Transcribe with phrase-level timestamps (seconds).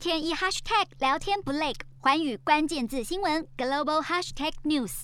[0.00, 5.02] 天一 hashtag 聊天不累，环宇关键字新闻 global hashtag news。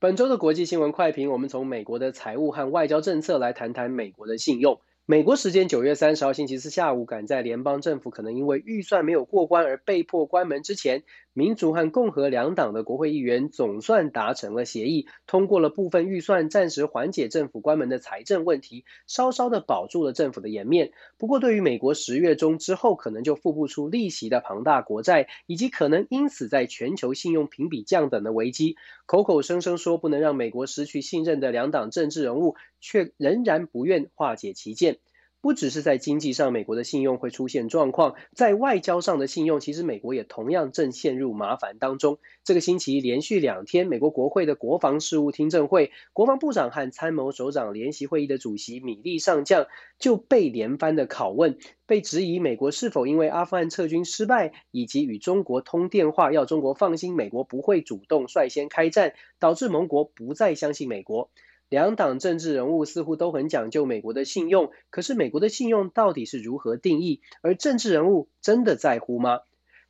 [0.00, 4.80] 本周的国际新闻快评，我们从美国的财务和外交政策来谈谈美国的信用。
[5.06, 11.04] 美国时间九月三十号星期四下午，赶在联邦政府可能因为预算没有过关而被迫关门之前，
[11.36, 20.92] 民主和共和两党的国会议员总算达成了协议，通过了部分预算，暂时缓解政府关门的财政问题，稍稍的保住了政府的颜面。
[21.18, 34.98] 不过，对于美国十月中之后可能就付不出利息的庞大国债，以及可能因此在全球信用评比降等的危机，口口声声说不能让美国失去信任的两党政治人物，却仍然不愿化解歧见。
[35.44, 42.18] 不只是在经济上，美国的信用会出现状况，在外交上的信用，其实美国也同样正陷入麻烦当中。
[42.44, 49.66] 这个星期连续两天，美国国会的国防事务听证会，国防部长和参谋首长联席会议的主席米利上将
[49.98, 61.28] 就被连番的拷问，被质疑美国是否因为阿富汗撤军失败，以及与中国通电话要中国放心美国不会主动率先开战，导致盟国不再相信美国。
[61.68, 67.20] 两党政治人物似乎都很讲究美国的信用，可是美国的信用到底是如何定义？
[67.42, 69.40] 而政治人物真的在乎吗？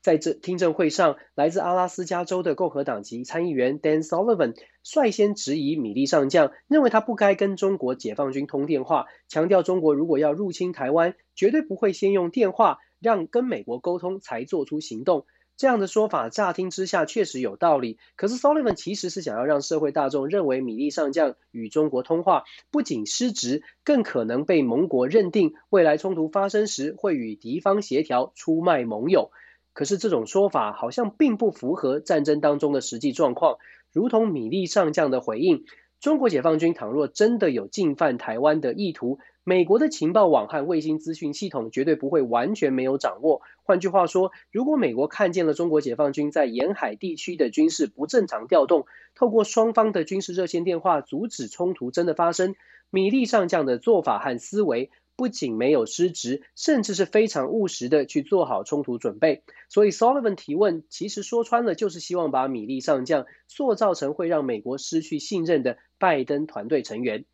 [0.00, 15.24] 在这听证会上，来自阿拉斯加州的共和党籍参议员 Dan Sullivan 率先质疑米利上将，认为他不该跟中国解放军通电话，强调中国如果要入侵台湾，绝对不会先用电话让跟美国沟通才做出行动。
[15.56, 29.30] 这样的说法乍听之下确实有道理，可是 Sullivan 其实是想要让社会大众认为米利上将与中国通话不仅失职，更可能被盟国认定未来冲突发生时会与敌方协调出卖盟友。
[29.72, 33.58] 可是这种说法好像并不符合战争当中的实际状况，
[33.92, 35.64] 如同米利上将的回应。
[36.04, 43.40] 中国解放军倘若真的有进犯台湾的意图，美国的情报网和卫星资讯系统绝对不会完全没有掌握。
[43.62, 52.54] 换句话说，如果美国看见了中国解放军在沿海地区的军事不正常调动，透过双方的军事热线电话阻止冲突真的发生，
[52.90, 54.90] 米利上将的做法和思维。
[55.16, 59.44] 不仅没有失职，甚至是非常务实的去做好冲突准备。
[59.68, 67.24] 所以 Sullivan 提问，其实说穿了就是希望把米利上将塑造成会让美国失去信任的拜登团队成员。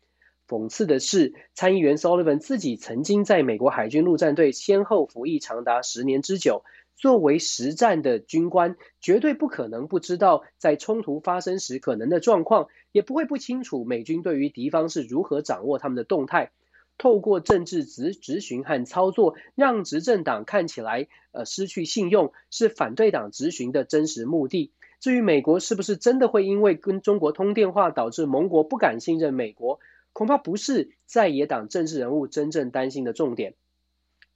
[0.47, 6.63] 讽刺的是，参议员 Sullivan 自己曾经在美国海军陆战队先后服役长达十年之久，
[6.95, 16.51] 作为实战的军官，绝对不可能不知道在冲突发生时可能的状况，也不会不清楚美军对于敌方是如何掌握他们的动态。
[16.97, 24.71] 透过政治执执行和操作，让执政党看起来呃失去信用，是反对党执行的真实目的。
[25.01, 29.79] 至于美国是不是真的会因为跟中国通电话导致盟国不敢信任美国，
[30.13, 33.55] 恐怕不是在野党政治人物真正担心的重点。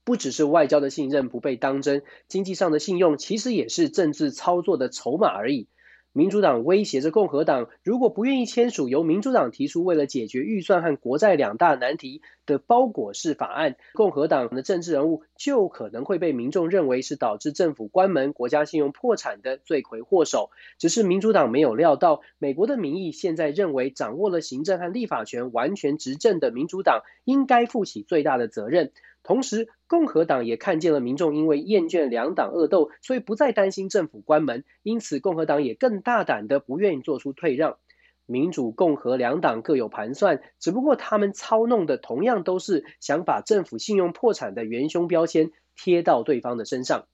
[0.04, 5.68] 不只是外交的信任不被当真，经济上的信用其实也是政治操作的筹码而已。
[6.12, 20.50] 民主党威胁着共和党，如果不愿意签署由民主党提出为了解决预算和国债两大难题的包裹式法案，共和党的政治人物就可能会被民众认为是导致政府关门、国家信用破产的罪魁祸首。
[20.78, 28.92] 只是民主党没有料到，美国的民意现在认为，掌握了行政和立法权、完全执政的民主党应该负起最大的责任。
[29.24, 37.78] 同时，共和党也看见了民众因为厌倦两党恶斗，所以不再担心政府关门，因此共和党也更大胆的不愿意做出退让。
[38.26, 47.08] 民主、共和两党各有盘算，只不过他们操弄的同样都是想把政府信用破产的元凶标签贴到对方的身上。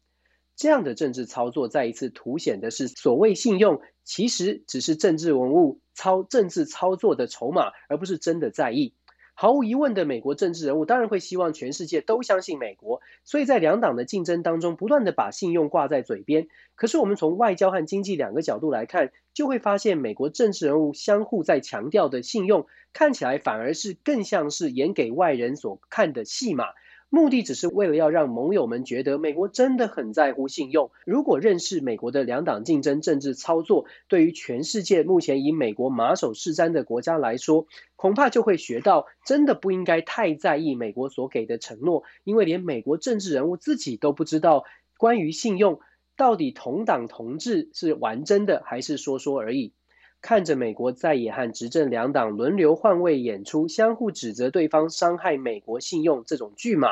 [0.56, 8.94] 这样的政治操作再一次凸显的是，所谓信用其实只是政治文物操政治操作的筹码，而不是真的在意。
[9.42, 16.48] 毫无疑问的，美国政治人物当然会希望全世界都相信美国，所以在两党的竞争当中，不断的把信用挂在嘴边。
[16.76, 26.66] 可是我们从外交和经济两个角度来看，就会发现美国政治人物相互在强调的信用，看起来反而是更像是演给外人所看的戏码。
[27.14, 30.92] 目的只是为了要让盟友们觉得美国真的很在乎信用。
[31.06, 44.64] 如果认识美国的两党竞争政治操作，对于全世界目前以美国马首是瞻的国家来说，恐怕就会学到真的不应该太在意美国所给的承诺，因为连美国政治人物自己都不知道
[44.98, 45.82] 关于信用
[46.16, 49.74] 到底同党同志是玩真的还是说说而已。
[50.22, 56.90] 看着美国在野和执政两党轮流换位演出，相互指责对方伤害美国信用这种剧码，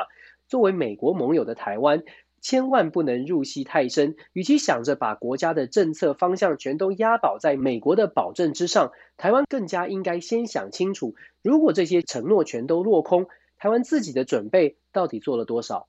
[0.47, 2.03] 作为美国盟友的台湾，
[2.41, 4.15] 千万不能入戏太深。
[4.33, 13.27] 与其想着把国家的政策方向全都押宝在美国的保证之上，台湾更加应该先想清楚，如果这些承诺全都落空，
[13.59, 15.87] 台湾自己的准备到底做了多少？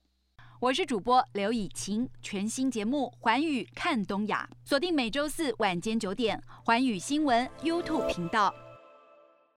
[0.61, 8.55] 我是主播刘以晴，全新节目《环宇看东亚》，锁定每周四晚间九点，环宇新闻 YouTube 频道。